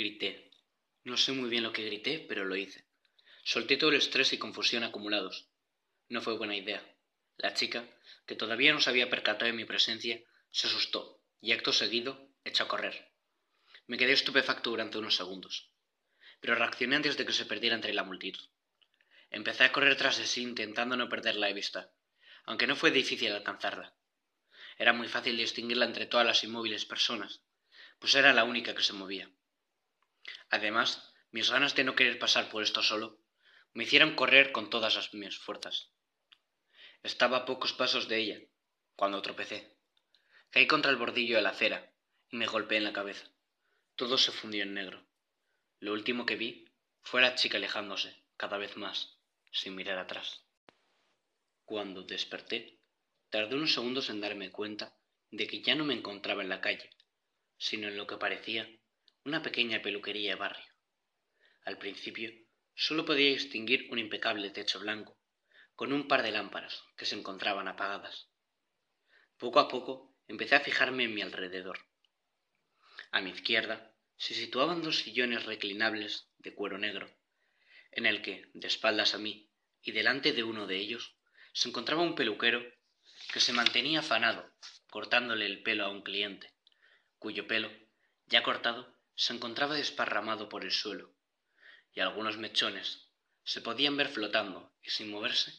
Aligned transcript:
Grité. 0.00 0.50
No 1.04 1.18
sé 1.18 1.32
muy 1.32 1.50
bien 1.50 1.62
lo 1.62 1.74
que 1.74 1.84
grité, 1.84 2.24
pero 2.26 2.46
lo 2.46 2.56
hice. 2.56 2.86
Solté 3.44 3.76
todo 3.76 3.90
el 3.90 3.96
estrés 3.96 4.32
y 4.32 4.38
confusión 4.38 4.82
acumulados. 4.82 5.50
No 6.08 6.22
fue 6.22 6.38
buena 6.38 6.56
idea. 6.56 6.82
La 7.36 7.52
chica, 7.52 7.84
que 8.24 8.34
todavía 8.34 8.72
no 8.72 8.80
se 8.80 8.88
había 8.88 9.10
percatado 9.10 9.44
de 9.44 9.52
mi 9.52 9.66
presencia, 9.66 10.18
se 10.50 10.68
asustó 10.68 11.22
y 11.42 11.52
acto 11.52 11.74
seguido 11.74 12.30
echó 12.44 12.64
a 12.64 12.68
correr. 12.68 13.12
Me 13.88 13.98
quedé 13.98 14.12
estupefacto 14.12 14.70
durante 14.70 14.96
unos 14.96 15.16
segundos, 15.16 15.70
pero 16.40 16.54
reaccioné 16.54 16.96
antes 16.96 17.18
de 17.18 17.26
que 17.26 17.34
se 17.34 17.44
perdiera 17.44 17.76
entre 17.76 17.92
la 17.92 18.02
multitud. 18.02 18.48
Empecé 19.28 19.64
a 19.64 19.72
correr 19.72 19.96
tras 19.96 20.16
de 20.16 20.26
sí 20.26 20.40
intentando 20.40 20.96
no 20.96 21.10
perderla 21.10 21.48
de 21.48 21.52
vista, 21.60 21.92
aunque 22.44 22.66
no 22.66 22.74
fue 22.74 22.90
difícil 22.90 23.32
alcanzarla. 23.32 23.94
Era 24.78 24.94
muy 24.94 25.08
fácil 25.08 25.36
distinguirla 25.36 25.84
entre 25.84 26.06
todas 26.06 26.24
las 26.24 26.42
inmóviles 26.42 26.86
personas, 26.86 27.42
pues 27.98 28.14
era 28.14 28.32
la 28.32 28.44
única 28.44 28.74
que 28.74 28.82
se 28.82 28.94
movía. 28.94 29.30
Además, 30.50 31.12
mis 31.30 31.50
ganas 31.50 31.74
de 31.74 31.84
no 31.84 31.94
querer 31.94 32.18
pasar 32.18 32.50
por 32.50 32.62
esto 32.62 32.82
solo 32.82 33.20
me 33.72 33.84
hicieron 33.84 34.16
correr 34.16 34.52
con 34.52 34.68
todas 34.68 35.14
mis 35.14 35.38
fuerzas. 35.38 35.92
Estaba 37.02 37.38
a 37.38 37.44
pocos 37.44 37.72
pasos 37.72 38.08
de 38.08 38.18
ella, 38.18 38.40
cuando 38.96 39.22
tropecé. 39.22 39.76
Caí 40.50 40.66
contra 40.66 40.90
el 40.90 40.96
bordillo 40.96 41.36
de 41.36 41.42
la 41.42 41.50
acera 41.50 41.92
y 42.30 42.36
me 42.36 42.46
golpeé 42.46 42.78
en 42.78 42.84
la 42.84 42.92
cabeza. 42.92 43.30
Todo 43.94 44.18
se 44.18 44.32
fundió 44.32 44.64
en 44.64 44.74
negro. 44.74 45.06
Lo 45.78 45.92
último 45.92 46.26
que 46.26 46.36
vi 46.36 46.68
fue 47.02 47.22
la 47.22 47.36
chica 47.36 47.58
alejándose, 47.58 48.24
cada 48.36 48.58
vez 48.58 48.76
más, 48.76 49.18
sin 49.52 49.76
mirar 49.76 49.98
atrás. 49.98 50.44
Cuando 51.64 52.02
desperté, 52.02 52.80
tardé 53.30 53.54
unos 53.54 53.72
segundos 53.72 54.10
en 54.10 54.20
darme 54.20 54.50
cuenta 54.50 54.96
de 55.30 55.46
que 55.46 55.62
ya 55.62 55.76
no 55.76 55.84
me 55.84 55.94
encontraba 55.94 56.42
en 56.42 56.48
la 56.48 56.60
calle, 56.60 56.90
sino 57.56 57.86
en 57.86 57.96
lo 57.96 58.06
que 58.06 58.16
parecía 58.16 58.68
una 59.24 59.42
pequeña 59.42 59.82
peluquería 59.82 60.30
de 60.30 60.36
barrio. 60.36 60.72
Al 61.64 61.76
principio 61.76 62.30
solo 62.74 63.04
podía 63.04 63.28
distinguir 63.28 63.88
un 63.90 63.98
impecable 63.98 64.50
techo 64.50 64.80
blanco, 64.80 65.18
con 65.74 65.92
un 65.92 66.08
par 66.08 66.22
de 66.22 66.30
lámparas 66.30 66.82
que 66.96 67.04
se 67.04 67.16
encontraban 67.16 67.68
apagadas. 67.68 68.30
Poco 69.36 69.60
a 69.60 69.68
poco 69.68 70.16
empecé 70.26 70.54
a 70.54 70.60
fijarme 70.60 71.04
en 71.04 71.14
mi 71.14 71.22
alrededor. 71.22 71.78
A 73.12 73.20
mi 73.20 73.30
izquierda 73.30 73.94
se 74.16 74.34
situaban 74.34 74.82
dos 74.82 75.00
sillones 75.00 75.44
reclinables 75.44 76.28
de 76.38 76.54
cuero 76.54 76.78
negro, 76.78 77.10
en 77.92 78.06
el 78.06 78.22
que, 78.22 78.50
de 78.54 78.68
espaldas 78.68 79.14
a 79.14 79.18
mí 79.18 79.50
y 79.82 79.92
delante 79.92 80.32
de 80.32 80.44
uno 80.44 80.66
de 80.66 80.76
ellos, 80.76 81.16
se 81.52 81.68
encontraba 81.68 82.02
un 82.02 82.14
peluquero 82.14 82.62
que 83.32 83.40
se 83.40 83.52
mantenía 83.52 84.00
afanado 84.00 84.50
cortándole 84.90 85.46
el 85.46 85.62
pelo 85.62 85.84
a 85.84 85.90
un 85.90 86.02
cliente, 86.02 86.52
cuyo 87.18 87.46
pelo, 87.46 87.70
ya 88.26 88.42
cortado, 88.42 88.99
se 89.20 89.34
encontraba 89.34 89.74
desparramado 89.74 90.48
por 90.48 90.64
el 90.64 90.70
suelo, 90.70 91.14
y 91.92 92.00
algunos 92.00 92.38
mechones 92.38 93.10
se 93.44 93.60
podían 93.60 93.94
ver 93.94 94.08
flotando 94.08 94.72
y 94.82 94.88
sin 94.88 95.10
moverse 95.10 95.52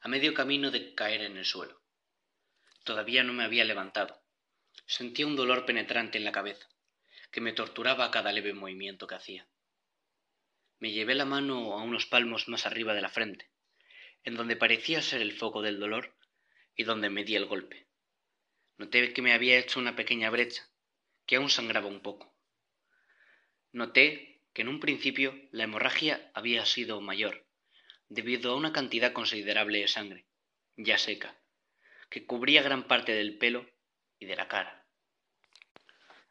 a 0.00 0.08
medio 0.08 0.32
camino 0.32 0.70
de 0.70 0.94
caer 0.94 1.20
en 1.20 1.36
el 1.36 1.44
suelo. 1.44 1.82
Todavía 2.84 3.22
no 3.22 3.34
me 3.34 3.44
había 3.44 3.66
levantado. 3.66 4.24
Sentía 4.86 5.26
un 5.26 5.36
dolor 5.36 5.66
penetrante 5.66 6.16
en 6.16 6.24
la 6.24 6.32
cabeza, 6.32 6.70
que 7.30 7.42
me 7.42 7.52
torturaba 7.52 8.06
a 8.06 8.10
cada 8.10 8.32
leve 8.32 8.54
movimiento 8.54 9.06
que 9.06 9.16
hacía. 9.16 9.46
Me 10.78 10.90
llevé 10.90 11.14
la 11.14 11.26
mano 11.26 11.74
a 11.74 11.82
unos 11.82 12.06
palmos 12.06 12.48
más 12.48 12.64
arriba 12.64 12.94
de 12.94 13.02
la 13.02 13.10
frente, 13.10 13.50
en 14.24 14.36
donde 14.36 14.56
parecía 14.56 15.02
ser 15.02 15.20
el 15.20 15.36
foco 15.36 15.60
del 15.60 15.78
dolor 15.78 16.16
y 16.74 16.84
donde 16.84 17.10
me 17.10 17.24
di 17.24 17.36
el 17.36 17.44
golpe. 17.44 17.88
Noté 18.78 19.12
que 19.12 19.20
me 19.20 19.34
había 19.34 19.58
hecho 19.58 19.80
una 19.80 19.96
pequeña 19.96 20.30
brecha, 20.30 20.66
que 21.26 21.36
aún 21.36 21.50
sangraba 21.50 21.88
un 21.88 22.00
poco. 22.00 22.35
Noté 23.76 24.40
que 24.54 24.62
en 24.62 24.68
un 24.68 24.80
principio 24.80 25.38
la 25.52 25.64
hemorragia 25.64 26.30
había 26.32 26.64
sido 26.64 27.02
mayor, 27.02 27.46
debido 28.08 28.50
a 28.50 28.56
una 28.56 28.72
cantidad 28.72 29.12
considerable 29.12 29.80
de 29.80 29.86
sangre, 29.86 30.26
ya 30.78 30.96
seca, 30.96 31.36
que 32.08 32.24
cubría 32.24 32.62
gran 32.62 32.88
parte 32.88 33.12
del 33.12 33.36
pelo 33.36 33.68
y 34.18 34.24
de 34.24 34.34
la 34.34 34.48
cara. 34.48 34.86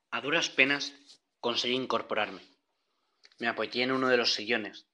A 0.10 0.22
duras 0.22 0.50
penas 0.50 0.96
conseguí 1.40 1.76
incorporarme. 1.76 2.42
Me 3.38 3.48
apoyé 3.48 3.84
en 3.84 3.92
uno 3.92 4.08
de 4.10 4.18
los 4.18 4.34
sillones, 4.34 4.88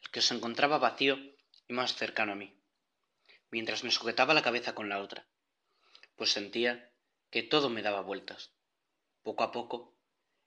el 0.00 0.08
que 0.08 0.22
se 0.22 0.34
encontraba 0.34 0.78
vacío 0.78 1.18
y 1.68 1.74
más 1.74 1.94
cercano 1.94 2.32
a 2.32 2.36
mí, 2.36 2.58
mientras 3.50 3.84
me 3.84 3.90
sujetaba 3.90 4.32
la 4.32 4.40
cabeza 4.40 4.74
con 4.74 4.88
la 4.88 5.02
otra, 5.02 5.28
pues 6.16 6.32
sentía 6.32 6.90
que 7.30 7.42
todo 7.42 7.68
me 7.68 7.82
daba 7.82 8.00
vueltas. 8.00 8.54
Poco 9.22 9.44
a 9.44 9.52
poco 9.52 9.94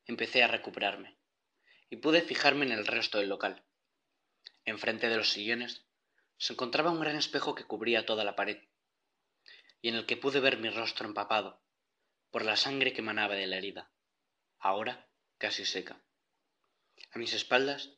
empecé 0.07 0.41
a 0.41 0.47
recuperarme 0.47 1.20
y 1.91 1.97
pude 1.97 2.23
fijarme 2.23 2.65
en 2.65 2.71
el 2.71 2.87
resto 2.87 3.19
del 3.19 3.29
local. 3.29 3.63
Enfrente 4.65 5.09
de 5.09 5.17
los 5.17 5.29
sillones 5.29 5.85
se 6.37 6.53
encontraba 6.53 6.89
un 6.89 6.99
gran 6.99 7.15
espejo 7.15 7.53
que 7.53 7.65
cubría 7.65 8.07
toda 8.07 8.23
la 8.23 8.35
pared 8.35 8.63
y 9.81 9.89
en 9.89 9.95
el 9.95 10.07
que 10.07 10.17
pude 10.17 10.39
ver 10.39 10.57
mi 10.57 10.69
rostro 10.69 11.07
empapado 11.07 11.61
por 12.31 12.45
la 12.45 12.55
sangre 12.55 12.93
que 12.93 13.01
manaba 13.01 13.35
de 13.35 13.45
la 13.45 13.57
herida, 13.57 13.91
ahora 14.57 15.07
casi 15.37 15.65
seca. 15.65 16.01
A 17.11 17.19
mis 17.19 17.33
espaldas 17.33 17.91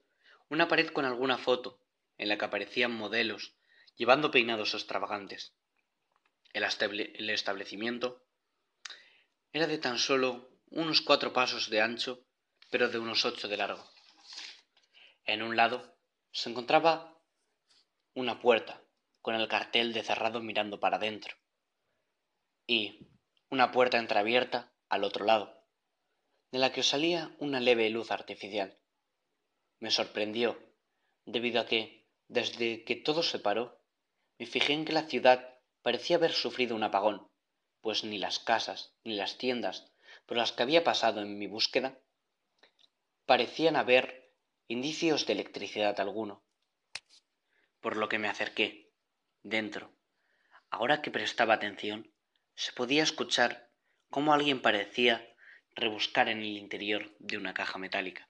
una 0.49 0.67
pared 0.67 0.87
con 0.87 1.05
alguna 1.05 1.37
foto 1.37 1.79
en 2.17 2.29
la 2.29 2.37
que 2.37 2.45
aparecían 2.45 2.91
modelos 2.91 3.55
llevando 3.95 4.31
peinados 4.31 4.73
extravagantes. 4.73 5.55
El, 6.53 7.29
establecimiento 7.29 8.25
era 9.51 9.67
de 9.67 9.77
tan 9.77 9.99
solo 9.99 10.49
unos 10.69 11.01
cuatro 11.01 11.33
pasos 11.33 11.69
de 11.69 11.81
ancho, 11.81 12.25
pero 12.73 12.89
de 12.89 12.97
unos 12.97 13.23
ocho 13.23 13.47
de 13.47 13.56
largo. 13.56 13.88
En 15.25 15.44
un 15.44 15.56
lado 15.56 15.95
se 16.31 16.50
encontraba 16.50 17.22
una 18.16 18.41
puerta 18.41 18.81
con 19.22 19.35
el 19.35 19.47
cartel 19.47 19.94
de 19.94 20.01
cerrado 20.01 20.39
mirando 20.39 20.79
para 20.79 20.97
adentro 20.97 21.35
y 22.66 23.12
una 23.51 23.72
puerta 23.72 24.00
entreabierta 24.00 24.73
al 24.89 25.03
otro 25.03 25.23
lado, 25.23 25.67
de 26.50 26.57
la 26.57 26.72
que 26.72 26.81
salía 26.81 27.35
una 27.38 27.59
leve 27.59 27.88
luz 27.91 28.09
artificial. 28.09 28.79
Me 29.78 29.91
sorprendió, 29.91 30.57
debido 31.25 31.62
a 31.62 31.67
que, 31.67 32.07
desde 32.28 32.83
que 32.85 32.95
todo 32.95 33.22
se 33.22 33.38
paró, 33.38 33.85
me 34.39 34.47
fijé 34.47 34.73
en 34.73 34.85
que 34.85 34.94
la 34.94 35.03
ciudad 35.03 35.59
parecía 35.83 36.16
haber 36.16 36.31
sufrido 36.31 36.75
un 36.75 36.81
apagón, 36.81 37.29
pues 37.81 38.03
ni 38.03 38.17
las 38.17 38.39
casas 38.39 38.95
ni 39.03 39.13
las 39.13 39.38
tiendas 39.38 39.94
por 40.25 40.38
las 40.38 40.53
que 40.53 40.63
había 40.63 40.83
pasado 40.83 41.22
en 41.22 41.38
mi 41.38 41.45
búsqueda 41.45 42.00
parecían 43.25 43.75
haber 43.75 44.34
indicios 44.67 45.25
de 45.25 45.34
electricidad 45.34 46.00
alguno. 46.00 46.44
Por 47.79 47.97
lo 47.97 48.09
que 48.09 48.19
me 48.19 48.28
acerqué, 48.28 48.91
dentro. 49.41 49.94
Ahora 50.69 51.01
que 51.01 51.11
prestaba 51.11 51.53
atención, 51.53 52.13
se 52.56 52.72
podía 52.73 53.03
escuchar 53.03 53.72
cómo 54.09 54.33
alguien 54.33 54.62
parecía 54.62 55.35
rebuscar 55.75 56.29
en 56.29 56.39
el 56.39 56.57
interior 56.57 57.16
de 57.19 57.38
una 57.38 57.53
caja 57.53 57.78
metálica. 57.78 58.29